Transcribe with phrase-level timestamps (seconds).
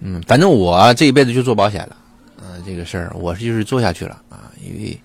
[0.00, 1.96] 嗯，反正我这一辈子就做保险了，
[2.42, 4.98] 嗯、这个事儿我是就是做下去了啊，因为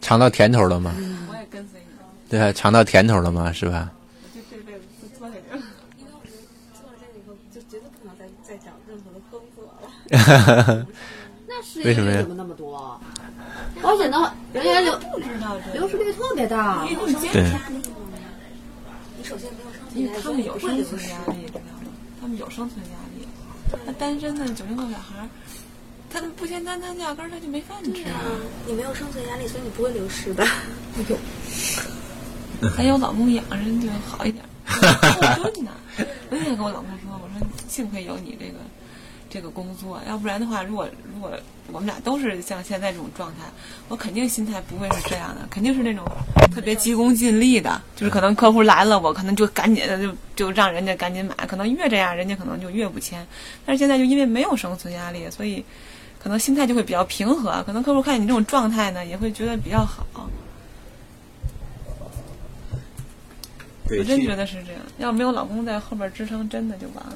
[0.00, 0.94] 尝到甜头了嘛，
[1.28, 1.86] 我也跟随你，
[2.30, 2.52] 对吧？
[2.52, 3.90] 尝到甜头了嘛，是吧？
[4.22, 5.62] 我就这辈子就做下去了。
[5.98, 10.86] 因为我觉得做了这个以后，就绝对不能再再找任何的工作了。
[11.84, 13.00] 为什么呀怎么那么多？
[13.82, 16.84] 保险的话，人家流不知道这流失率特别大。
[16.84, 16.94] 你
[17.30, 17.42] 对？
[19.18, 21.66] 你首先没有生存压力，因为他们有生存压力，知道吗？
[22.20, 23.11] 他们有生存压力。
[23.84, 25.28] 那单身的九零后小孩儿，
[26.10, 28.20] 他们不签单，他压根儿他就没饭吃啊。
[28.26, 30.46] 嗯，你没有生存压力，所以你不会流失的。
[32.76, 34.44] 还有老公养着就好一点。
[35.36, 35.70] 后盾呢？
[35.98, 38.58] 我那天跟我老公说，我说幸亏有你这个
[39.32, 41.32] 这个工作，要不然的话，如果如果
[41.72, 43.46] 我们俩都是像现在这种状态，
[43.88, 46.04] 我肯定心态不会是这样的，肯定是那种
[46.54, 53.26] 特别急功近利的，就是可能客户来了，我可能就赶紧的就就让人家赶紧买，可能越这样，人家可能就越不签。
[53.64, 55.64] 但是现在就因为没有生存压力，所以
[56.22, 60.06] 可能心态就会比较平和，可能客户看你这种状态呢，也会觉得比较好。
[63.98, 67.14] 我真觉得是这样，要没有老公在后边支撑，真的就完了。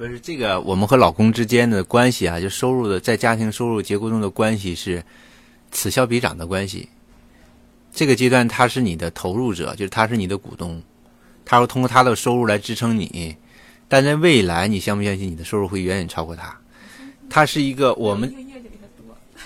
[0.00, 5.04] 不是这个，我们和老公之间的关系啊，就收入的在家庭收入结构中的关系是
[5.70, 6.88] 此消彼长的关系。
[7.92, 10.82] 这个阶段他是你的投入者，就是他是你的股东，
[11.44, 13.36] 他会通过他的收入来支撑你。
[13.88, 16.58] 但在未来，你相不相信你的收入会远远超过他？
[17.28, 18.34] 他是一个我们。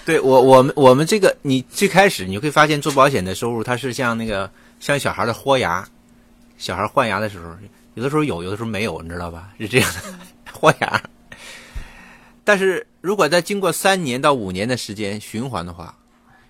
[0.04, 5.84] 对我我们我们这个，你最开始你会发现做保险的收入，它是像那个像小孩的豁牙，
[6.58, 7.56] 小孩换牙的时候，
[7.94, 9.48] 有的时候有，有的时候没有，你知道吧？
[9.58, 10.00] 是这样的，
[10.54, 11.02] 豁牙。
[12.44, 15.96] 但是如果在经过三年到五年的时间循环的话，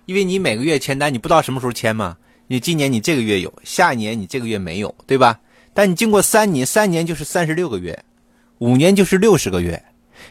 [0.05, 2.17] 因为你每个月签单，你不知道什么时候签嘛，
[2.47, 5.39] 你今年你这个月有，下一年你这个月没有，对吧？
[5.73, 8.03] 但你经过三年，三年就是三十六个月，
[8.59, 9.83] 五年就是六十个月，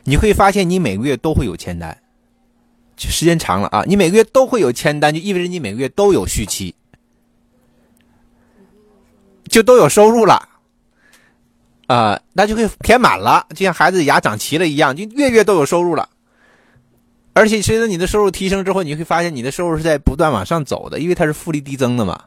[0.04, 1.98] 你会发现你每个月都会有签单。
[2.96, 6.74] 时间长了啊，你每个月都会有签单，就意味着你每个月都有续期，
[9.48, 10.48] 就都有收入了，
[11.86, 16.08] 啊、那就会填满了，就像孩子牙长齐了一样，就月月都有收入了。
[17.34, 22.24] 而且随着你的收入提升之后，你会发现你的收入是在不断往上走的，因为它是复利递增的嘛，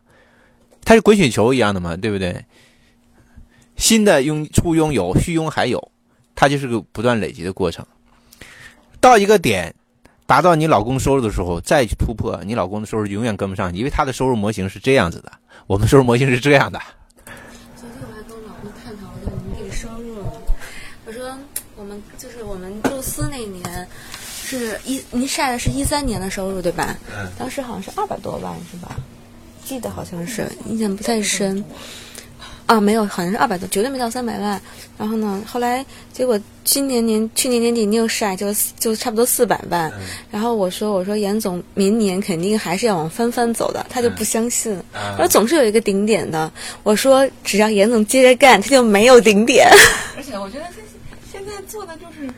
[0.83, 2.45] 它是滚雪球一样的嘛，对不对？
[3.77, 5.91] 新的拥初拥有，续拥还有，
[6.35, 7.85] 它就是个不断累积的过程。
[8.99, 9.73] 到一个点，
[10.25, 15.31] 达到你老公收入的时候，再去突破，你老公的收入永远跟不上，因为他的收入模型是这样子的，
[15.67, 16.81] 我们收入模型是这样的。
[22.17, 23.87] 就是我们宙斯那年
[24.43, 26.97] 是一您晒的是一三年的收入对吧？
[27.09, 27.27] 嗯。
[27.37, 28.95] 当时好像是二百多万是吧？
[29.65, 31.63] 记得好像是，印象不太深。
[32.67, 34.61] 啊，没有，好像是二百多，绝对没到三百万。
[34.97, 39.89] 然后呢，后来结果今年年去年年底你又晒，就就差不多四百万。
[40.29, 46.51] 然后我说我说严总明年肯定还是要往翻番走的，他就不相信，他说总是有一个顶点的。
[46.83, 49.69] 我说只要严总接着干，他就没有顶点。
[50.17, 50.71] 而且我觉得他
[51.47, 52.29] 现在做的就是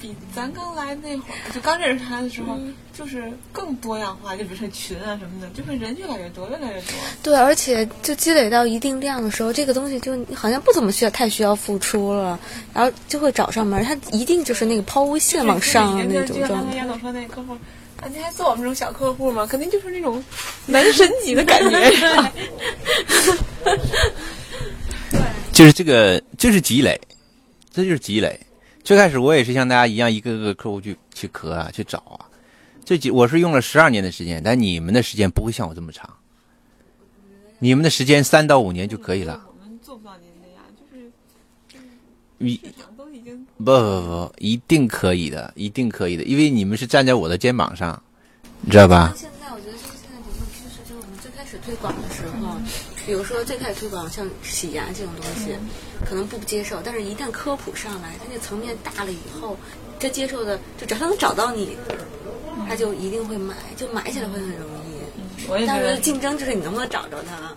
[0.00, 2.58] 比咱刚来那会儿，就刚认识他的时候，
[2.92, 4.34] 就是更多样化。
[4.34, 6.94] 就比如说群啊什么的，就是人越来越多，越来越多。
[7.22, 12.36] 对，而且就积累到一定量的时候，这个东西就好像不怎么需要太需要付出了，
[12.74, 13.84] 然后就会找上门。
[13.84, 16.66] 他一定就是那个抛物线往上的那种就像状态。
[16.66, 17.56] 刚才杨总说那客户。
[18.02, 19.46] 啊，你还做我们这种小客户吗？
[19.46, 20.24] 肯定就是那种
[20.66, 21.70] 男神级的感觉，
[25.12, 25.20] 对？
[25.52, 27.00] 就是这个，就是积累，
[27.72, 28.38] 这就是积累。
[28.84, 32.28] 最开始我也是像大家一样，一个个客户去去磕啊，去找啊。
[32.84, 36.08] 这几我是用了十二年的时间，但你们的时间不会像我这么长。
[37.60, 39.40] 你们的时间三到五年就可以了。
[39.46, 41.12] 我们做不到您那样，就是
[42.38, 42.60] 你
[42.96, 48.02] 都已经不不不，一定可以的，一定可以的，因为你们是站在我的肩膀上，
[48.62, 49.14] 你知道吧？
[49.16, 52.31] 现在我觉得就是现在整个趋势，就是我们最开始推广的时候，
[53.04, 55.54] 比如说最开始推广像洗牙这种东西，
[56.08, 59.56] 可能不接受，但是一旦科普上来，它那层面大了以后，
[59.98, 61.76] 这接受的就只要他能找到你，
[62.68, 65.48] 他就一定会买，就买起来会很容易。
[65.48, 67.52] 我也觉得当时竞争就是你能不能找着他。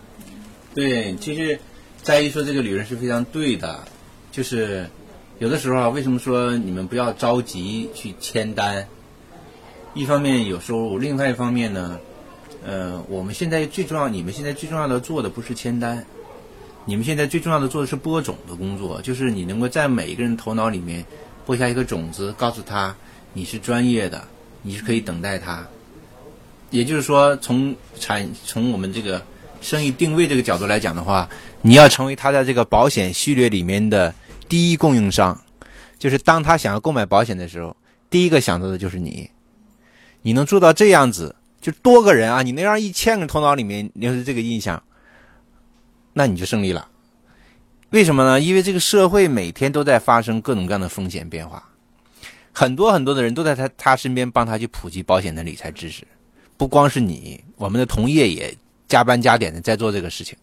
[0.73, 1.59] 对，其实
[2.01, 3.83] 在一说这个理论是非常对的，
[4.31, 4.89] 就是
[5.37, 8.87] 有的时候啊，为什么说你们不要着急去签单？
[9.93, 11.99] 一方面有收入，另外一方面呢，
[12.65, 16.03] 呃，我们现在最重要，你们现在最重要的做的不是签单，
[16.83, 21.05] 你们现在最重要的做的是播种的工作，就是你能够在每一个人头脑里面
[21.45, 22.95] 播下一个种子，告诉他
[23.33, 24.27] 你是专业的，
[24.63, 25.63] 你是可以等待他。
[26.71, 29.21] 也就是说，从产从我们这个
[29.61, 31.29] 生意定位这个角度来讲的话，
[31.61, 34.13] 你要成为他在这个保险序列里面的
[34.49, 35.39] 第一供应商，
[35.99, 37.77] 就是当他想要购买保险的时候，
[38.09, 39.29] 第一个想到的就是你。
[40.23, 41.35] 你能做到这样子，
[41.65, 44.83] 就多个人啊，你能让一千个头脑里面留是这个印象，
[46.13, 46.87] 那你就胜利了。
[47.89, 48.39] 为什么呢？
[48.39, 51.67] 因为这个社会每天都在发生各种各样的风险变化，
[52.51, 56.05] 很多很多的人都在他他身边帮他去普及保险的理财知识。
[56.55, 58.55] 不光是你，我们的同业也
[58.87, 60.37] 加班加点的在做这个事情。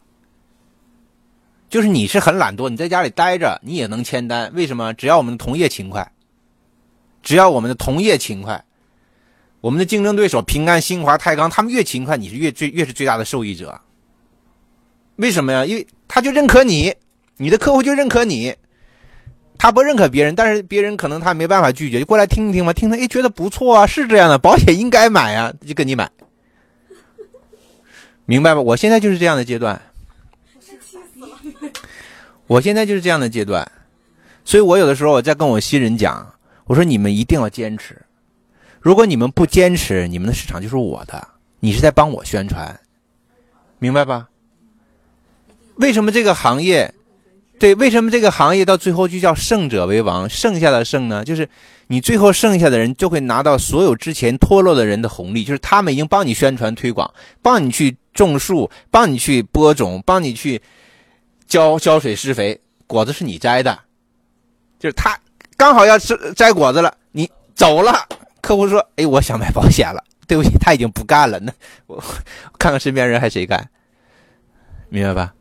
[1.71, 4.53] 就是你是很懒惰，你在家里待着，你也能签单。
[4.55, 4.93] 为什么？
[4.95, 6.11] 只要我们的同业勤快，
[7.23, 8.65] 只要我们的同业勤快，
[9.63, 13.81] 我们的竞争对手平安、新华、泰康，他们越勤快，你是越最越是最大的受益者。
[15.17, 15.65] 为什么呀？
[15.65, 16.93] 因为他就认可你，
[17.37, 18.53] 你的客户就认可你，
[19.57, 26.11] 他不认可别人，但是别人可能他没办法拒绝，就过来听一听嘛，听听，哎，觉得不错啊，是这样的，保险应该买啊，就跟你买，
[28.27, 28.61] 明白吧？
[28.61, 29.81] 我现在就是这样的阶段。
[32.49, 33.71] 我现在就是这样的阶段，
[34.45, 36.35] 所以我有的时候我在跟我新人讲，
[36.65, 38.02] 我说你们一定要坚持，
[38.83, 41.29] 如果你们不坚持，你们的市场就是我的，
[41.61, 42.79] 你是在帮我宣传，
[43.79, 44.29] 明白吧？
[45.77, 46.93] 为什么这个行业，
[47.59, 51.25] 对，为什么这个行业到最后就叫胜者为王，剩下的胜呢？
[51.25, 51.49] 就是
[51.87, 60.61] 你最后剩下的人就会拿到所有之前脱落的人的红利，就是他们已经帮你宣传推广，帮你去种树，帮你去播种，帮你去。
[61.49, 63.79] 浇浇水施肥，果子是你摘的，
[64.79, 65.19] 就是他
[65.55, 68.09] 刚好要吃摘果子了，你走了，
[68.43, 71.39] 客户说：“哎，我想买保险了。”对不起，他已经不干了。
[71.41, 71.53] 那
[71.87, 72.03] 我
[72.59, 73.71] 看看身边人还谁干，
[74.91, 75.35] 明白吧？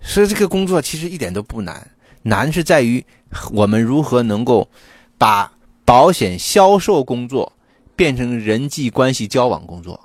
[0.00, 1.90] 所以这个工作其实一点都不难，
[2.22, 3.04] 难是在于
[3.52, 4.70] 我们如何能够
[5.18, 5.52] 把
[5.84, 7.52] 保险销售工作
[7.96, 9.98] 变成人际关系交往工作。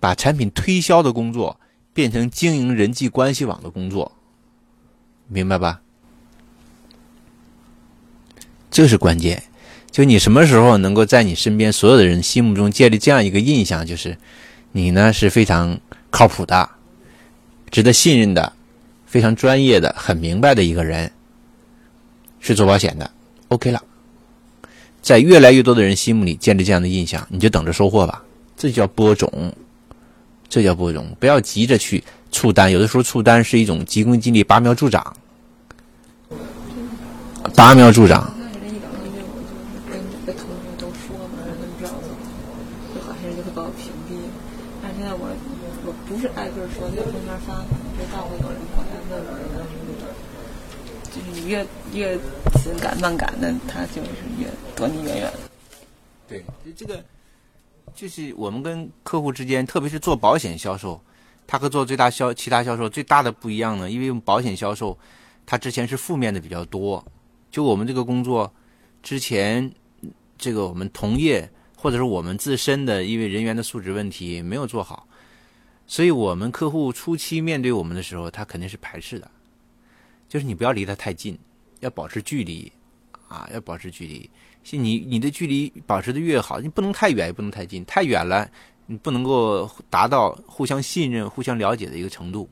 [0.00, 1.60] 把产品推销的工作
[1.92, 4.12] 变成经营人际关系网的工作，
[5.28, 5.81] 明白吧？
[8.72, 9.40] 这是关键。
[9.92, 14.16] 就你什么时候能够在你身边所有的人心目中建立这样一个印象，就是
[14.72, 15.78] 你呢是非常
[16.10, 16.68] 靠谱的、
[17.70, 18.52] 值得信任的、
[19.06, 21.12] 非常专业的、很明白的一个人，
[22.40, 23.08] 是做保险的。
[23.48, 23.80] OK 了，
[25.02, 28.24] 在越来越多的人心目里建立这样的印象，你就等着收获吧。
[28.56, 29.54] 这叫播种。
[30.48, 32.70] 这叫播种，不要急着去促单。
[32.70, 35.16] 有的时候促单是一种急功近利、拔苗助长。
[37.56, 38.34] 拔苗助长。
[38.36, 39.96] 刚开始一两个月，我就是跟
[40.28, 42.20] 跟同学都说嘛，让他们不知道怎么，
[42.92, 44.12] 就好些人就会把我屏蔽。
[44.84, 45.24] 但是现在我
[45.88, 47.64] 我不是挨个说，就朋友圈发，
[47.96, 50.12] 知道会有人过来问我啊什么的。
[51.08, 52.16] 就是你越越
[52.62, 55.38] 紧赶慢赶的，他就是越躲你远远的。
[56.28, 56.44] 对，
[56.76, 57.02] 这个。
[57.94, 60.98] 就是我们跟客户之间，特别是做保险销售，
[61.46, 64.96] 他和做最大销其他销售最大的不一样呢，因为保险销售，
[65.44, 67.04] 他之前是负面的比较多。
[67.50, 68.50] 就我们这个工作，
[69.02, 69.70] 之前
[70.38, 71.46] 这个我们同业
[71.76, 75.06] 或者是我们自身的，因为人员的素质问题没有做好，
[75.86, 79.30] 所以我们客户初期面对我们的时候，他肯定是排斥的。
[80.32, 81.38] 就是你不要离他太近，
[81.80, 82.72] 要保持距离，
[83.28, 84.30] 啊，要保持距离。
[84.70, 87.84] 你你的距离保持的越好，你不能太远，也不能太近。
[87.84, 88.48] 太远了，
[88.86, 92.48] 你不能够达到互相信任、互相了解的一个程度；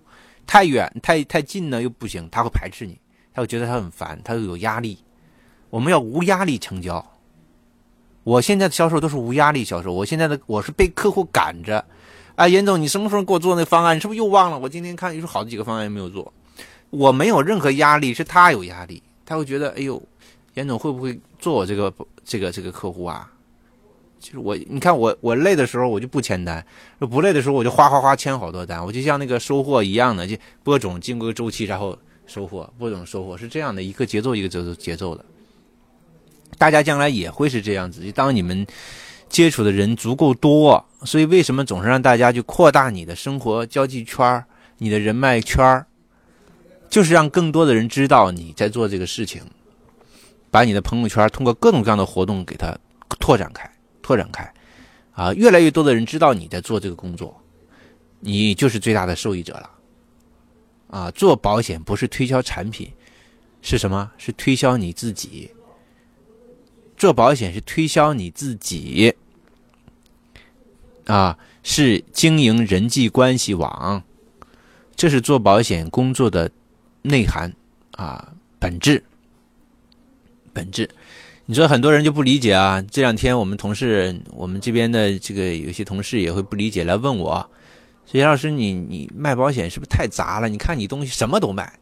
[0.47, 3.00] 太远、太太近呢，又不行，他会排斥你，
[3.32, 4.99] 他会觉得他很烦，他又有压力。
[5.71, 7.02] 我们要无压力成交。
[8.25, 9.90] 我现在的销售都是无压力销售。
[9.90, 11.83] 我现在的我是被客户赶着，
[12.35, 13.97] 啊，严总，你什么时候给我做那方案？
[13.97, 14.59] 你是不是又忘了？
[14.59, 16.31] 我今天看你说好几个方案没有做，
[16.90, 20.02] 我没有任何压力，是他有压力，他会觉得，哎呦。
[20.54, 21.94] 严总会不会做我这个
[22.25, 23.30] 这个这个客户啊？
[24.18, 26.66] 就是我，你看我我累的时候我就不签单，
[26.99, 35.25] 不累的时候我就哗哗哗签好多单，我就像那个收获一样的，就播种经过个周期，然后收获，播种收获是这样的一个节奏一个节奏节奏的。
[36.59, 38.66] 大家将来也会是这样子，就当你们
[39.28, 44.44] 接触的人足够多，所以为什么总是让大家去扩大你的生活交际圈
[44.78, 45.87] 你的人脉圈
[46.90, 49.42] 就是让更多的人知道你在做这个事情。
[50.50, 52.76] 把你的朋友圈通过各种各样的活动给它
[53.20, 54.52] 拓展开，拓展开，
[55.12, 57.40] 啊，越来越多的人知道你在做这个工作，
[58.18, 59.70] 你就是最大的受益者了。
[60.88, 62.92] 啊，做保险不是推销产品，
[63.62, 64.11] 是什么？
[64.18, 65.52] 是推销你自己。
[66.97, 69.14] 做保险是推销你自己，
[71.06, 74.02] 啊，是经营人际关系网，
[74.97, 76.50] 这是做保险工作的
[77.02, 77.52] 内涵
[77.92, 79.02] 啊，本质。
[80.52, 80.90] 本质，
[81.47, 82.83] 你说很多人就不理解啊。
[82.90, 87.49] 这两天我们同事，我们这边的这个有些同事也会不理解，来问我
[88.04, 90.49] ：“说杨老师，你你卖保险是不是太杂了？
[90.49, 91.73] 你看你东西什么都卖。”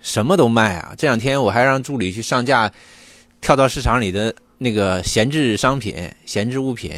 [0.00, 0.94] 什么都卖啊！
[0.96, 2.72] 这两天我还让助理去上架，
[3.40, 6.92] 跳蚤市场里的那个闲置商品、闲置物品，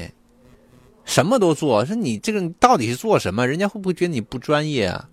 [1.05, 1.85] 什么都做。
[1.85, 3.49] 说你这个到底是做什么？
[3.49, 5.09] 人家会不会觉得你不专业啊？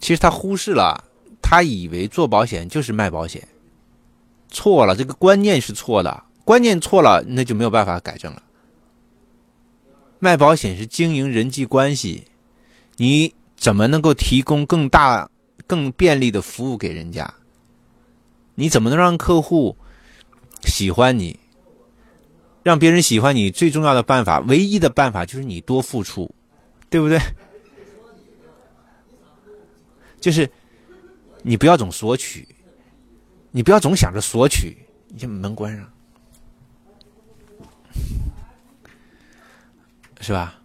[0.00, 1.04] 其实他忽视了，
[1.42, 3.46] 他以为做保险就是卖保险，
[4.48, 8.42] 错了，这个观念是错的，观念错了，那就没有办法改正了。
[10.18, 12.24] 卖保险是经营人际关系，
[12.96, 15.30] 你怎么能够提供更大、
[15.66, 17.34] 更便利的服务给人家？
[18.54, 19.76] 你怎么能让客户
[20.64, 21.38] 喜欢你？
[22.64, 26.34] 让别人喜欢你最重要的办法，唯一的办法就是你多付出，
[26.90, 27.18] 对不对？
[30.20, 30.50] 就是
[31.42, 32.48] 你不要总索取，
[33.50, 34.76] 你不要总想着索取，
[35.08, 35.90] 你就门关上。
[40.20, 40.60] 是吧？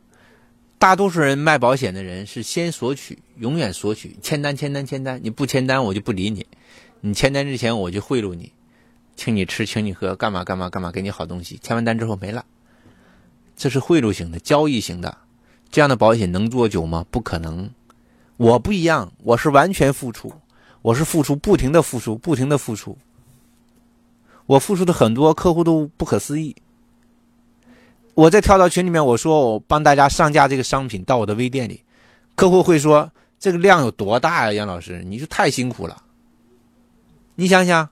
[0.80, 6.46] 大多数人卖保险的人是先索取，永远索取，签单签单签单，你不签单我就不理你，
[7.00, 8.52] 你签单之前我就贿赂你，
[9.16, 12.46] 请你吃，请你喝，干嘛干嘛干嘛，给你好东西，签完单之后没了，
[13.56, 15.20] 这是贿赂型的交易型的，
[15.72, 17.06] 这样的保险能做久吗？
[17.10, 17.70] 不可能。
[18.38, 20.34] 我不一样，我是完全付出，
[20.82, 22.98] 我是付出，不停的付出，不停的付出，
[24.46, 26.56] 我付出的很多，客户都不可思议。
[28.16, 31.84] 我在跳到群里面，我说我帮大家上架这个商品到我的微店里，
[32.36, 34.54] 客户会说这个量有多大呀？
[34.54, 36.04] 杨老师，你是太辛苦了。
[37.36, 37.90] 你想想，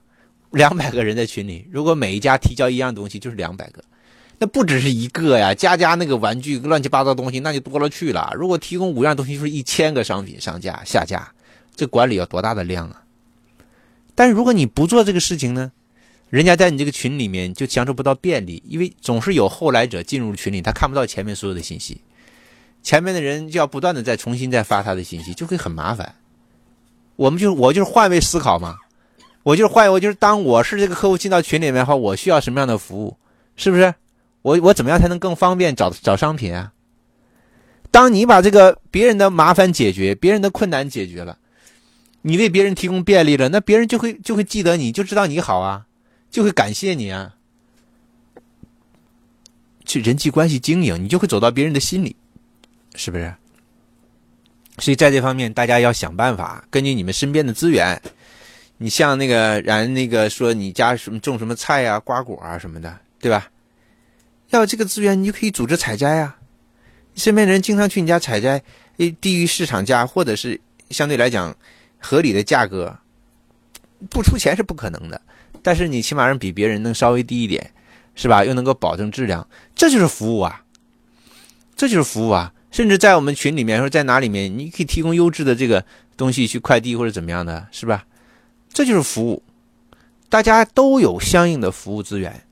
[0.50, 3.82] 两百个人在群里，如果每一家提交一样东西，就是两百个，
[4.42, 8.32] 那不只是一个呀，家家那个玩具乱七八糟东西那就多了去了。
[8.34, 11.32] 如果提供五样东西，就是一千个商品上架下架，
[11.76, 13.04] 这管理要多大的量啊？
[14.16, 15.70] 但是如果你不做这个事情呢？
[16.28, 22.00] 人家在你这个群里面就享受不到便利，因为总是有后来者进入群里，他看不到前面所有的信息，
[22.82, 26.16] 前面的人就要不断的再重新再发他的信息，就会很麻烦。
[27.14, 28.74] 我们就我就是换位思考嘛，
[29.44, 33.16] 我就是换，我就是当我是这个客户进到群里面的话，我需要什么样的服务，
[33.54, 33.94] 是不是？
[34.42, 36.72] 我我怎么样才能更方便找找商品啊？
[37.90, 41.38] 当你把这个别人的麻烦解决，别人的困难解决了，
[42.22, 45.86] 你为别人提供便利了，那别人就会就会记得你，就知道你好啊。
[46.30, 47.34] 就会感谢你啊，
[49.84, 52.16] 去人际关系经营，你就会走到别人的心里，
[52.94, 53.34] 是不是？
[54.78, 58.00] 所以在这方面，大家要想办法，根据你们身边的资源，
[58.78, 63.51] 你像那个然那个说你家什么种什么菜呀、瓜果啊什么的，对吧？
[64.58, 66.36] 要这个资源，你就可以组织采摘啊。
[67.14, 68.62] 身边的人经常去你家采摘，
[69.20, 71.54] 低于市场价或者是相对来讲
[71.98, 72.96] 合理的价格，
[74.08, 75.20] 不出钱是不可能的。
[75.62, 77.70] 但是你起码让比别人能稍微低一点，
[78.14, 78.44] 是吧？
[78.44, 80.64] 又能够保证质量，这就是服务啊，
[81.76, 82.52] 这就是服务啊！
[82.70, 85.84] 甚至在我们群里面，说在哪里面，你可以提供优质的这个
[86.16, 88.04] 东西去快递或者怎么样的，是吧？
[88.72, 89.42] 这就是服务，
[90.30, 92.42] 大家都有相应的服务资源，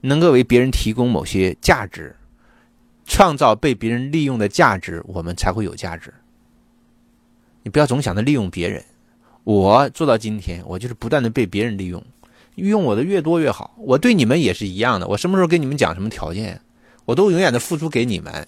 [0.00, 2.14] 能够为别人提供某些价值，
[3.04, 6.12] 创造被别人利用的价值，我们才会有价值。
[7.62, 8.84] 你不要总想着利用别人，
[9.44, 12.02] 我做到今天，我就是不断的被别人利用。
[12.56, 15.06] 用我的越多越好，我对你们也是一样的。
[15.06, 16.60] 我什么时候跟你们讲什么条件，
[17.04, 18.46] 我都永远的付出给你们，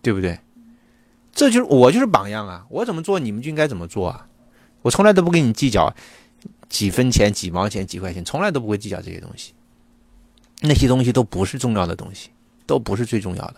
[0.00, 0.38] 对不对？
[1.32, 2.64] 这就是我就是榜样啊！
[2.70, 4.26] 我怎么做，你们就应该怎么做啊！
[4.82, 5.92] 我从来都不跟你计较
[6.68, 9.52] 几分钱、几毛钱、几块钱，从来都不会计较这些东西。
[10.60, 12.30] 那些东西都不是重要的东西，
[12.66, 13.56] 都不是最重要的。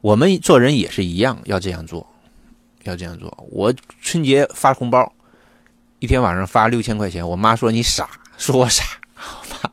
[0.00, 2.06] 我们做人也是一样，要这样做，
[2.84, 3.46] 要这样做。
[3.50, 5.12] 我春节发红包。
[6.00, 8.84] 一天晚上发六千块钱，我妈说你傻，说我傻。
[9.14, 9.72] 好 吧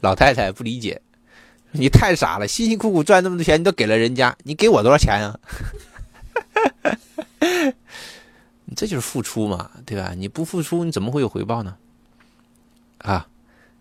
[0.00, 1.02] 老太太不理解，
[1.72, 5.40] 你太傻了，辛辛苦苦赚那么多钱，你都给了人家，你给我多少钱啊？
[8.78, 10.14] 这就是付出嘛，对吧？
[10.16, 11.76] 你不付出，你怎么会有回报呢？
[12.98, 13.26] 啊，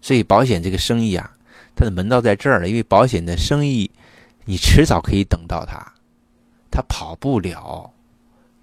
[0.02, 1.32] 所以保险这个生意啊，
[1.76, 2.68] 它的门道在这儿了。
[2.68, 3.92] 因为保险的生意，
[4.46, 5.94] 你迟早可以等到它，
[6.72, 7.94] 它跑不了，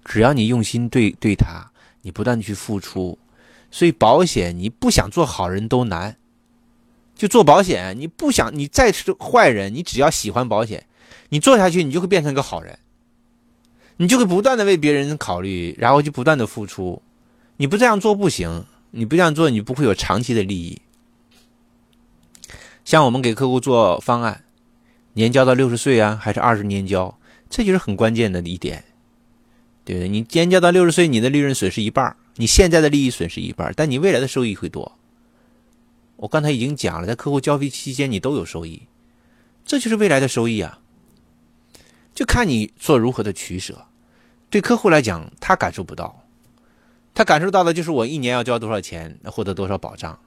[0.03, 1.65] 只要你用心对对它。
[2.01, 3.17] 你不断去付出，
[3.71, 6.17] 所以保险你不想做好人都难。
[7.15, 10.85] 就做保险，你不想你再是坏人，你只要喜欢保险，
[11.29, 12.77] 你做下去，你就会变成个好人。
[13.97, 17.01] 你就会不断的为别人考虑，然后就不断的付出。
[17.57, 20.81] 你不这样做不行，你不这样做，你不会有长期的利益。
[22.83, 24.43] 像我们给客户做方案，
[25.13, 27.17] 年交到六十岁啊，还是二十年交，
[27.49, 28.83] 这就是很关键的一点。
[29.85, 30.09] 对不对？
[30.09, 34.91] 你年交到六十岁，你的利润损失一半你现在的利益损失一半但你未来的收益会多。
[36.17, 38.81] 我刚才已经讲了，在客户交费期间你都有收益，
[39.63, 40.79] 这就是未来的收益啊。
[42.15, 43.85] 就看你做如何的取舍。
[44.49, 46.23] 对客户来讲，他感受不到；
[47.13, 50.17] 他感受到的就是我一年要交多少钱，获得多少保障。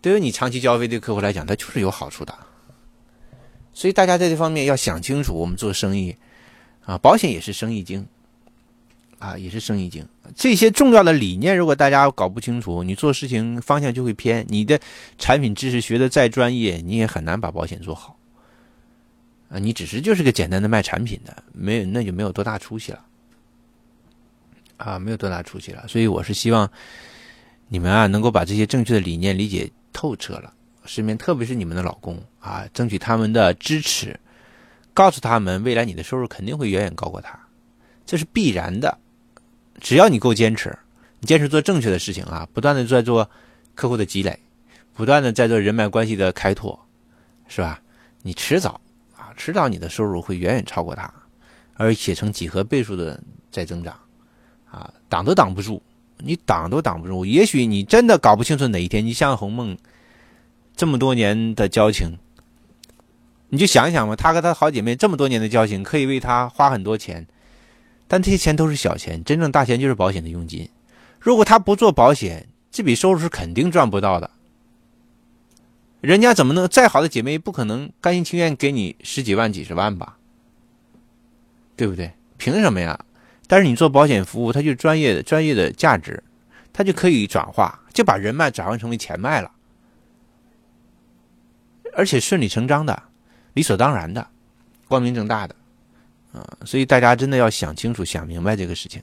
[0.00, 2.36] 对于你长期交费对客户来讲，他就是有好处的。
[3.72, 6.16] 所以大家在这方面要想清楚，我们做生意
[6.84, 8.06] 啊，保险也是生意经
[9.18, 10.04] 啊，也是生意经。
[10.34, 14.44] 这些重要的理念，如果大家搞不清楚，你做事情方向就会偏。
[14.48, 14.80] 你的
[15.18, 18.15] 产品知识学的再专业，你也很难把保险做好
[19.48, 19.58] 啊。
[19.58, 23.04] 你只是就是个简单的卖产品的，没有那就没有多大出息了
[24.76, 25.86] 啊，没有多大出息了。
[25.88, 26.70] 所以我是希望
[27.68, 29.70] 你们啊，能够把这些正确的理念理解。
[29.98, 30.52] 透彻了，
[30.84, 34.20] 身边特别是你们的老公啊，争取他们的支持，
[34.92, 37.40] 告诉他们未来你的收入肯定会远远高过他，
[38.04, 38.98] 这是必然的。
[39.80, 40.78] 只要你够坚持，
[41.18, 43.30] 你坚持做正确的事情啊，不断的在做
[43.74, 44.38] 客户的积累，
[44.92, 46.78] 不断的在做人脉关系的开拓，
[47.48, 47.80] 是吧？
[48.20, 48.78] 你迟早，
[49.36, 51.12] 迟早你的收入会远远超过他，
[51.74, 53.94] 而且成几何倍数的在增长，
[54.70, 55.82] 啊，挡都挡不住。
[56.18, 59.76] 你挡都挡不住，也许你真的搞不清楚哪一天，你像红梦
[60.74, 62.18] 这么多年的交情，
[63.50, 67.26] 你就想一想吧，他和他好姐妹这么多年的交情，可以为她花很多钱，
[68.08, 70.66] 但这些钱都是小钱，真正大钱就是保险的佣金。
[71.20, 74.30] 如果他不做保险，这笔收入是肯定赚不到的。
[76.06, 80.16] 人家怎么能再好的姐妹，不可能甘心情愿给你十几万、几十万吧？
[81.74, 82.12] 对不对？
[82.36, 82.96] 凭什么呀？
[83.48, 86.22] 但是你做保险服务，它就专业的专业的价值，
[86.72, 89.50] 它就可以转化，就把人脉转换成为钱脉了，
[91.96, 93.02] 而且顺理成章的、
[93.54, 94.24] 理所当然的、
[94.86, 95.56] 光明正大的，
[96.32, 99.02] 啊，所以大家真的要想清楚、想明白这个事情，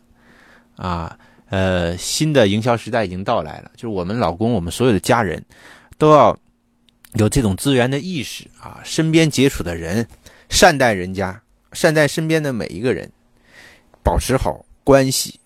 [0.78, 1.20] 啊，
[1.50, 5.44] 呃，新的营销时代已经到来了，就是我们老公、我们所有的家人，
[5.98, 6.38] 都要
[7.16, 10.08] 有这种资源的意识啊，身边接触的人，
[10.50, 11.42] 善待人家，
[11.72, 13.12] 善待身边的每一个人。
[14.04, 15.40] 保持好关系，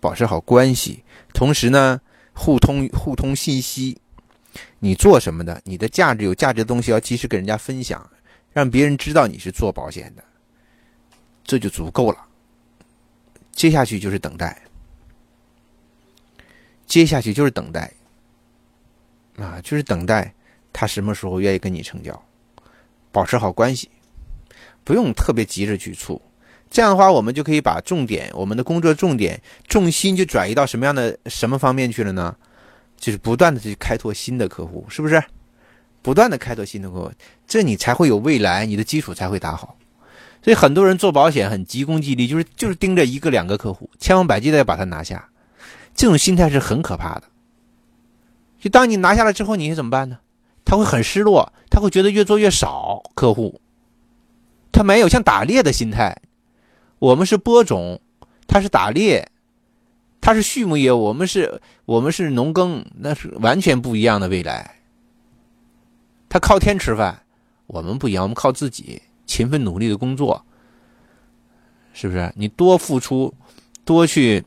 [0.00, 2.00] 保持好关系，同时呢，
[2.34, 3.98] 互通互通信息。
[4.80, 5.60] 你做什么的？
[5.64, 8.10] 你的价值有价值的东西要及时跟人家分享，
[8.52, 10.24] 让别人知道你是做保险的，
[11.44, 12.18] 这就足够了。
[13.52, 14.60] 接下去就是等待，
[16.86, 17.92] 接下去就是等待，
[19.36, 20.34] 啊，就是等待
[20.72, 22.22] 他什么时候愿意跟你成交。
[23.12, 23.90] 保持好关系，
[24.84, 26.22] 不用特别急着去处。
[26.70, 32.36] 这样的话，我们就可以把重点，我们的工作重点、重心就转移到什么样的什么方面去了呢？
[32.96, 35.20] 就是不断的去开拓新的客户，是不是？
[36.02, 37.12] 不断的开拓新的客户，
[37.48, 39.76] 这你才会有未来，你的基础才会打好。
[40.42, 45.28] 所以很多人做保险很急功近利，就是就是盯着一个两个客户，千方百计的要把它拿下，
[45.94, 47.24] 这种心态是很可怕的。
[48.60, 50.18] 就当你拿下了之后，你怎么办呢？
[50.70, 53.60] 他会很失落，他会觉得越做越少客户，
[54.70, 56.16] 他没有像打猎的心态。
[57.00, 58.00] 我们是播种，
[58.46, 59.28] 他是打猎，
[60.20, 64.76] 他是畜牧业，我们是，我们是农耕，那是完全不一样的未来。
[66.28, 67.20] 他靠天吃饭，
[67.66, 70.40] 我们不一样，我们靠自己勤奋努力的工作，
[71.92, 72.32] 是不是？
[72.36, 73.34] 你多付出，
[73.84, 74.44] 多去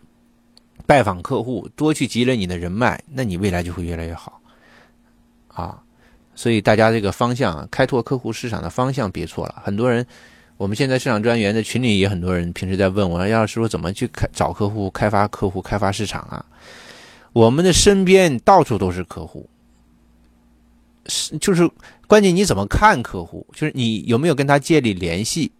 [0.85, 4.39] 拜访客户，多去积累你的人脉，那你未来就会越来越好，
[5.49, 5.82] 啊！
[6.35, 10.05] 所以大家这个方向，开拓客户市场的方向别错了，很多人。
[10.55, 16.45] 我们现在市场专员的群里也很多人平时在问我，要是说怎么去开找客户、开发客户、开发市场啊？
[17.33, 19.49] 我们的身边到处都是客户，
[21.07, 21.69] 是就是
[22.07, 23.45] 关键你怎么看客户？
[23.51, 25.51] 就是你有没有跟他建立联系，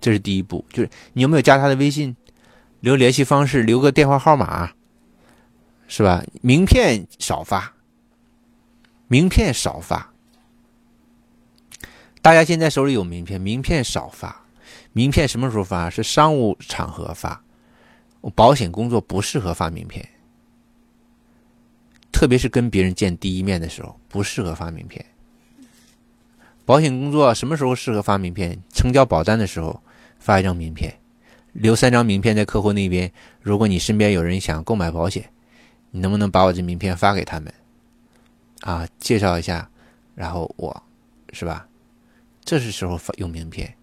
[0.00, 0.64] 这是第一步。
[0.72, 2.16] 就是你有没有加他的微信，
[2.80, 4.72] 留联系方式，留个电话号码，
[5.86, 6.24] 是吧？
[6.40, 7.72] 名片少发，
[9.06, 10.09] 名片少发。
[12.22, 14.44] 大家现在手里有名片，名片少发，
[14.92, 15.88] 名片什么时候发？
[15.88, 17.42] 是商务场合发，
[18.34, 20.06] 保险工作不适合发名片，
[22.12, 25.04] 特别是跟别人见第一面的时候不适合发名片。
[26.66, 28.60] 保险工作什么时候适合发名片？
[28.72, 29.82] 成交保单的时候
[30.18, 30.94] 发一张名片，
[31.54, 33.10] 留三张名片在客户那边。
[33.40, 35.32] 如果你身边有人想购买保险，
[35.90, 37.52] 你能不能把我这名片发给他们？
[38.60, 39.70] 啊，介绍一下，
[40.14, 40.82] 然后我，
[41.32, 41.66] 是吧？
[42.50, 43.76] 这是时候发用名片，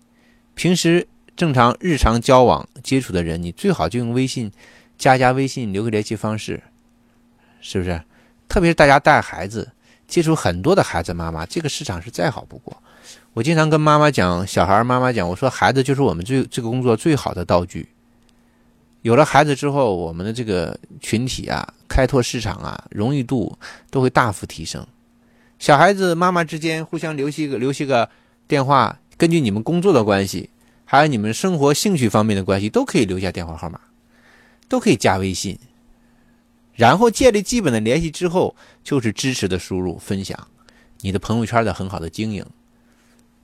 [0.54, 4.52] 平时正常日常交往接触的人，你最好就用微信
[4.98, 6.62] 加加微信，留个联系方式，
[7.62, 8.04] 是不是？
[8.50, 9.72] 特别是大家带孩子，
[10.06, 12.76] 接触很多的孩子妈妈，这个市场是再好不过。
[13.32, 17.88] 我经常跟妈妈讲，小孩妈妈讲，我说孩子就是我们最这个工作最好的道具。
[19.02, 23.58] 有了孩子之后，我们的这个群体啊，开拓市场啊，容易度
[23.90, 24.86] 都会大幅提升。
[25.58, 28.10] 小孩子妈妈之间互相留些个留些个。
[28.48, 30.50] 电话根据你们工作的关系，
[30.86, 33.80] 还有你们生活兴趣方面的关系，都可以留下电话号码，
[34.70, 35.60] 都可以加微信，
[36.74, 40.48] 然后建立基本的联系之后，就是支持的输入、分享，
[41.02, 42.46] 你的朋友圈的很好的经营，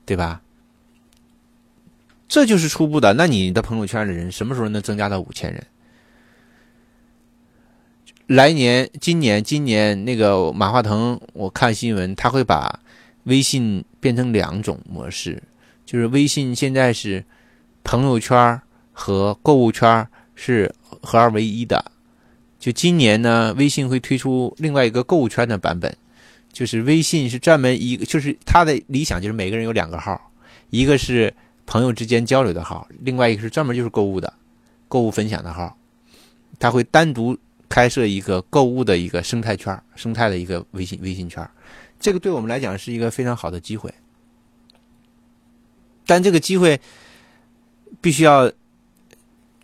[0.05, 0.41] 对吧？
[2.27, 3.13] 这就是初步的。
[3.13, 5.67] 那你的朋友圈的人什么时候能增加到五千人？
[8.27, 12.79] 来年、今年、今年那个马化腾，我看新闻，他会把
[13.23, 15.41] 微信变成两种模式，
[15.85, 17.23] 就是微信现在是
[17.83, 18.59] 朋友圈
[18.91, 21.91] 和购物圈是合二为一的。
[22.59, 25.93] 就今年呢，微信会推出另外一个购物圈的版本，
[26.51, 30.31] 就是微信是专门一个，就是他的理想就是每个人有两个号，
[30.69, 31.33] 一个是
[31.65, 34.31] 朋友之间交流的号，另外一个是专门就是购物的、
[34.87, 35.77] 购物分享的号，
[36.57, 41.45] 他会单独开设一个购物的一个生态圈、生态的一个微信微信圈，
[42.03, 43.91] 这个对我们来讲是一个非常好的机会，
[46.05, 46.79] 但这个机会
[47.99, 48.51] 必须要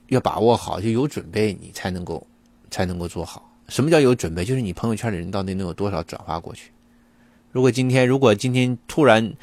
[0.08, 2.26] 要把握好，就有准备，你才能够。
[2.72, 3.52] 才能够做好。
[3.68, 4.46] 什么叫有准备？
[4.46, 6.70] 就是你朋友圈的人到底能有多少转发过去？
[7.52, 9.34] 如果今天，如果今天突然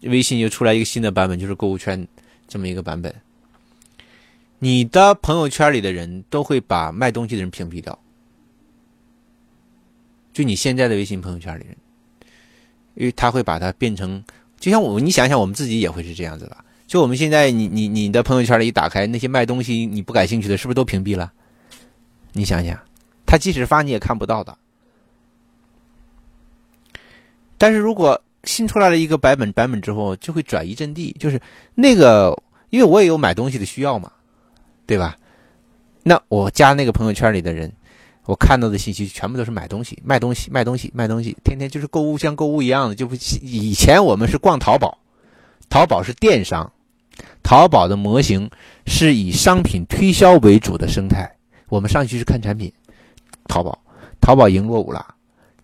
[0.00, 2.08] 微信又出来一个新的版本，就是购物圈
[2.48, 3.14] 这么一个版本，
[4.60, 7.98] 你的朋友圈里的人都会把卖东西的人屏蔽掉。
[10.32, 11.76] 就你现在的微信朋友圈里人，
[12.94, 14.22] 因为他会把它变成，
[14.58, 16.56] 就像我，你想想，我们自己也会是这样子的？
[16.86, 21.32] 就我们现在，你你你的朋友圈里一打开，那些卖东西你不感兴趣的，是不是都屏蔽了？
[22.32, 22.78] 你想想，
[23.24, 24.56] 他即使发你也看不到的。
[27.56, 31.40] 但是如果新出来了一个版本版本之后，就会转移阵地，就是
[31.74, 32.36] 那个，
[32.70, 34.12] 因为我也有买东西的需要嘛，
[34.86, 35.16] 对吧？
[36.02, 37.72] 那我加那个朋友圈里的人，
[38.26, 42.94] 我看到的信息全部都是买东西、卖东西、卖东西、卖东西，天天就是购物，像购物一样的。
[42.94, 44.98] 就不以前我们是逛淘宝，
[45.68, 46.72] 淘宝是电商，
[47.42, 48.50] 淘宝的模型
[48.86, 51.30] 是以商品推销为主的生态。
[51.68, 52.72] 我们上去是看产品，
[53.46, 53.78] 淘宝，
[54.20, 55.14] 淘宝赢落伍了。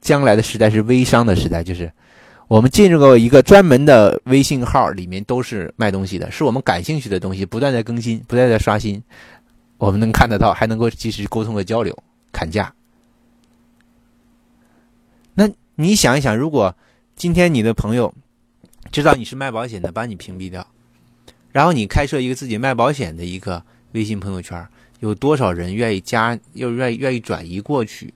[0.01, 1.91] 将来的时代是微商的时代，就是
[2.49, 9.03] 我们进入过一个专门的微信号，里面都是卖东西的，是我们感兴趣的东西，不断在更新，不断在刷新，
[9.79, 11.97] 我们能看得到，还能够及时沟通和交流，
[12.33, 12.75] 砍价。
[15.35, 16.77] 那你想一想，如果
[17.17, 18.13] 今天你的朋友
[18.91, 20.67] 知道你是卖保险的，把你屏蔽掉，
[21.53, 24.69] 然后你开设一个自己卖保险的一个微信朋友圈。
[25.01, 28.13] 有多少人愿意加，又愿意愿意转移过去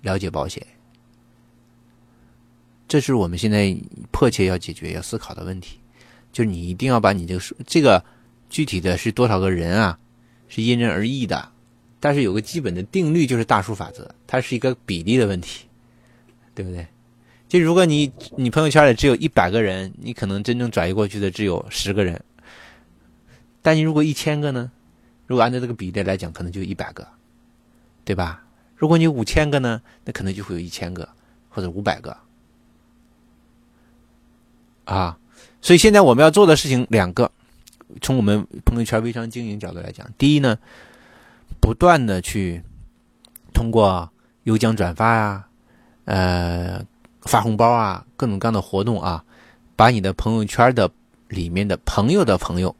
[0.00, 0.66] 了解保险？
[2.88, 3.76] 这是我们现在
[4.10, 5.78] 迫切要解决、要思考的问题。
[6.32, 8.04] 就是你一定要把你这个数，这个
[8.50, 9.98] 具体的是多少个人啊，
[10.48, 11.52] 是因人而异的。
[12.06, 15.66] 但是有个基本的定律，就是大数法则，它是一个比例的问题，
[16.54, 16.86] 对不对？
[17.48, 22.22] 就如果你你朋友圈里只有一百个人，你可能真正转移过去的只有十个人。
[23.60, 24.70] 但你如果一千个呢？
[25.26, 27.04] 如果按照这个比例来讲，可能就一百个，
[28.04, 28.44] 对吧？
[28.76, 31.08] 如果你五千个呢，那可能就会有一千个
[31.48, 32.16] 或者五百个
[34.84, 35.18] 啊。
[35.60, 37.28] 所以现在我们要做的事情两个，
[38.00, 40.56] 从我们朋友圈微商经营角度来讲，第一呢，
[41.60, 42.62] 不断的去
[43.52, 44.08] 通过
[44.44, 45.46] 有奖转发呀、
[46.04, 46.84] 呃
[47.22, 49.24] 发红包啊、各种各样的活动啊，
[49.74, 50.90] 把你的朋友圈的
[51.28, 52.74] 里面的朋友的朋友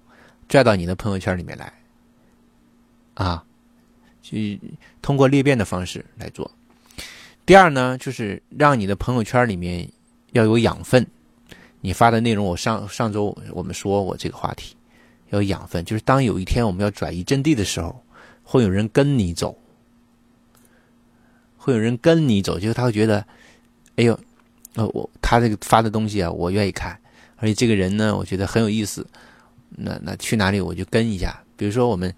[0.49, 1.73] 拽到你的朋友圈里面来。
[3.15, 3.43] 啊，
[4.23, 4.61] 去
[5.01, 6.49] 通过裂变的方式来做。
[7.45, 9.89] 第二呢，就是让你的朋友圈里面
[10.33, 11.05] 要有养分。
[11.81, 14.77] 你发的内容，我上上周我们说过这个话题，
[15.31, 17.99] 要养分，就是当有一天我们要转移阵地的时候，
[18.47, 19.59] 会有人跟你走，
[21.59, 23.19] 会有人跟你走，就是他会觉得，
[23.97, 24.19] 哎呦，
[24.77, 26.99] 呃，我他这个发的东西啊，我愿意看，
[27.37, 29.07] 而且这个人呢，我觉得很有意思。
[29.69, 32.15] 那那去哪里我就跟一下，比如说我们。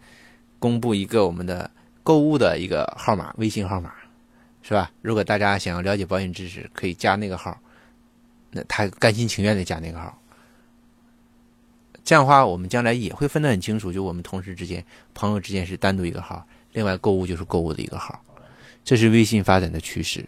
[0.61, 1.71] 公布一个我们的
[2.03, 3.95] 购物的一个号码，微信号码，
[4.61, 4.91] 是吧？
[5.03, 7.57] 如果大家想要了解保险知识，可以加那个号，
[8.51, 10.21] 那他甘心情愿的加那个号。
[12.09, 16.43] 这样的话，我们将来也会分得很清楚，就我们同事之间、朋友之间是单独一个号，
[16.73, 18.19] 另外购物就是购物的一个号，
[18.83, 20.25] 这是微信发展的趋势。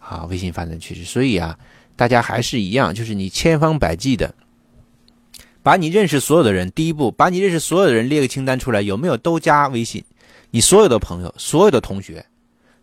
[0.00, 1.58] 啊，微信发展趋势，所以啊，
[1.94, 4.34] 大家还是一样，就是你千方百计的。
[5.62, 10.02] 把你认识所有的人，第一步，把你认识所有的人列个清单出来，有没有都加微信？
[10.50, 12.24] 你所有的朋友、所有的同学、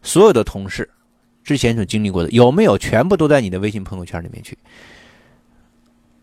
[0.04, 0.88] 所有的同事，
[1.43, 4.56] 之前所经历过的，有没有全部都在你的微信朋友圈里面去？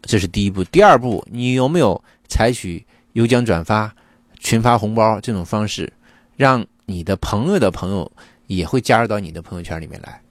[0.07, 0.65] 这是第一步。
[0.65, 3.95] 第二步，你有没有采取有奖转发、
[4.39, 5.93] 群发红包这种方式，
[6.37, 8.11] 让你的朋友的朋友
[8.47, 10.23] 也会加入到你的朋友圈里面来？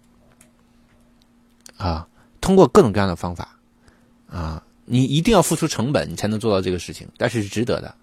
[1.78, 2.08] 啊，
[2.40, 3.58] 通过各种各样的方法，
[4.30, 4.64] 啊。
[4.88, 7.96] 你一定要付出成本，你才能做到这个事情，但是是值得的。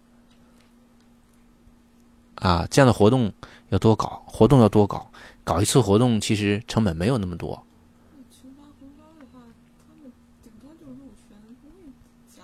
[2.35, 3.33] 啊，这样的活动
[3.69, 5.09] 要多搞，活动要多搞，
[5.45, 7.65] 搞一次活动其实成本没有那么多。
[8.33, 9.47] 群发红包的话，
[9.87, 10.11] 他们
[10.43, 11.93] 顶多就是入群，不会
[12.29, 12.43] 加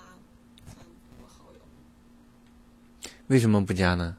[0.69, 0.75] 加
[1.21, 1.59] 我好友。
[3.29, 4.17] 为什么不加呢？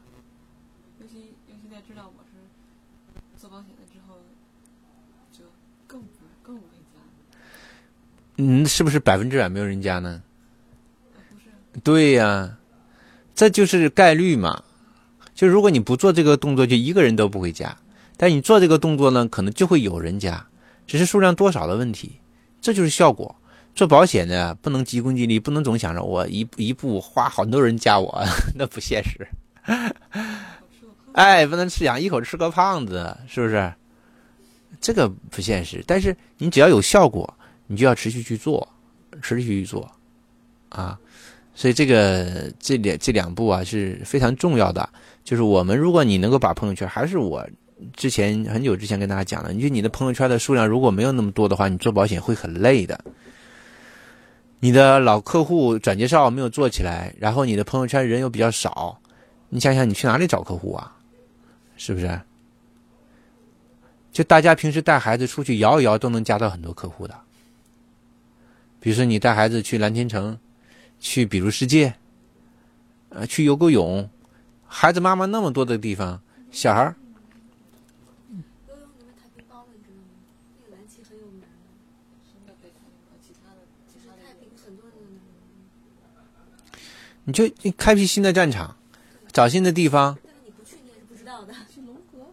[1.02, 1.18] 尤其
[1.48, 2.38] 尤其在知道我是
[3.36, 4.18] 做保险的之后，
[5.32, 5.46] 就
[5.88, 6.08] 更不
[6.44, 7.00] 更不会加。
[8.38, 10.22] 嗯，是不是百分之百没有人加呢？
[11.16, 12.60] 啊，不是，对呀、
[13.34, 14.64] 这就是概率嘛。
[15.34, 17.78] 就如果你不做这个动作，就一个人都不会加；
[18.16, 20.46] 但你做这个动作呢，可能就会有人加，
[20.86, 22.20] 只是数量多少的问题。
[22.62, 23.36] 这就是效果。
[23.80, 28.22] 做保险呢不能急功近利，不能总想着我一一步花好多人加我，
[28.54, 29.26] 那不现实。
[31.14, 33.74] 哎，不能吃养一口吃个胖子，是不是？
[34.82, 35.82] 这个不现实。
[35.88, 37.34] 但是你只要有效果，
[37.68, 38.68] 你就要持续去做，
[39.22, 39.90] 持续去做，
[40.68, 41.00] 啊。
[41.56, 44.90] 所以这个这两这两步啊是非常重要的。
[45.24, 47.48] 就是我们如果你能够把朋友圈，还是我
[47.96, 53.00] 之前很久之前跟大家讲的，你就你的朋友圈的数量如果没有那么多的话，你做保险会很累的。
[54.60, 59.00] 你的老客户转介绍没有做起来，然后你的朋友圈人又比较少，
[59.50, 60.96] 你想想你去哪里找客户啊？
[61.78, 62.22] 是不是？
[64.12, 67.18] 就大家平时带孩子出去摇一摇都能加到很多客户的。
[68.82, 70.38] 比如说你带孩子去蓝天城，
[71.00, 71.94] 去比如世界，
[73.10, 74.10] 呃，去游个泳，
[74.68, 76.96] 孩子妈妈那么多的地方，小孩儿
[78.68, 80.04] 游泳里面太平包了，你知道吗？
[80.58, 81.48] 那个蓝旗很有名的，
[82.28, 83.16] 什么叫北太平洋？
[83.22, 85.30] 其他的其就是他的太平很多人的那种。
[87.30, 88.76] 你就你开辟新的战场，
[89.32, 91.54] 找新的地方，但是你不去，你也是不知道的。
[91.72, 92.26] 去龙河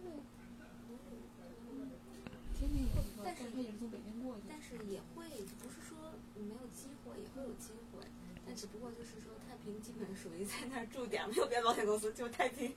[3.23, 4.49] 但他也是从北京过去的。
[4.49, 5.23] 但是也会，
[5.61, 8.01] 不是说没有机会，也会有机会，
[8.47, 12.73] 但只不过就是说太平基本属于在那儿驻点，没有别的保险公司，就太平。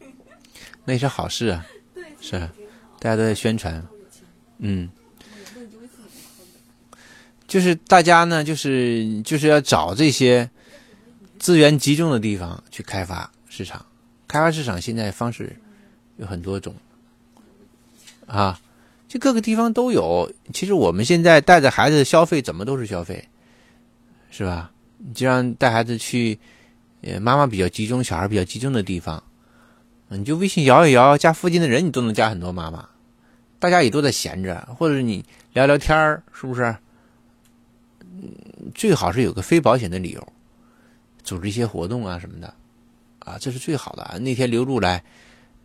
[0.85, 1.65] 那也是好事啊。
[1.97, 2.39] 对，是
[2.99, 3.83] 大家都在宣传，
[4.59, 4.91] 嗯。
[5.25, 6.99] 有的你就会自己。
[7.49, 10.51] 就是大家呢，就是就是要找这些
[11.41, 13.85] 资源集中的地方去开发市场。
[14.29, 15.57] 开发市场现在方式
[16.19, 16.75] 有很多种
[18.27, 18.61] 啊，
[19.09, 20.31] 就各个地方都有。
[20.53, 23.27] 其实我们现在带着孩子消费，怎么都是消费，
[24.31, 24.71] 是吧？
[24.99, 26.39] 你就让带孩子去，
[27.01, 29.23] 呃，妈妈比较集中、小孩比较集中的地方，
[30.09, 32.87] 你就微信摇一摇，加附近的人，你都能加很多妈妈。
[33.59, 35.25] 大家也都在闲着，或者你
[35.55, 36.77] 聊聊天儿，是不是？
[38.75, 40.33] 最好是有个非保险的理由，
[41.23, 42.55] 组织一些活动啊什么的，
[43.21, 44.19] 啊，这是最好的啊。
[44.19, 45.03] 那天刘璐来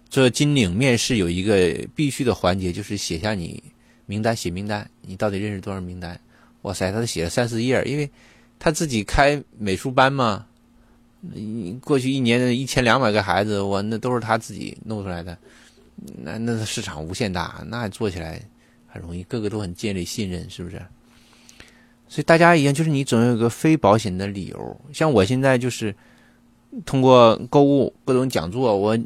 [0.09, 3.63] 做金领面试，有一个必须的环节，就是写下你
[4.05, 6.19] 名单，写名单，你到底认识多少名单？
[6.61, 8.09] 哇塞，他都写了三四页，因为
[8.57, 10.45] 他自己开美术班嘛，
[11.81, 15.37] 过去一年的一千两百个孩子，我那都是他自己弄出来的，
[16.17, 18.41] 那那市场无限大，那做起来
[18.87, 20.81] 很容易，个个都很建立信任，是不是？
[22.07, 24.81] 所以大家一样，就是你总有个非保险的理由。
[24.93, 25.93] 像我现在就是
[26.85, 28.97] 通过购物、各种讲座，我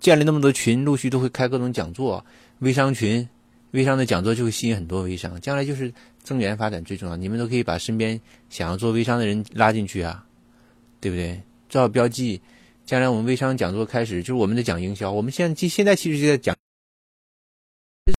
[0.00, 2.24] 建了那么多群，陆续都会开各种讲座，
[2.60, 3.28] 微商群，
[3.72, 5.38] 微商的讲座就会吸引很多微商。
[5.40, 5.92] 将来就是
[6.22, 10.24] 增源发展最重要，你们都可以把身边想要做微商的人拉进去啊，
[11.00, 11.40] 对不对？
[11.68, 12.40] 做好标记，
[12.84, 16.56] 将来我们微商讲座开始，就是我们在讲营销，我们现在现在其实就在讲。